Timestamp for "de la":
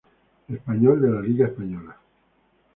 1.03-1.21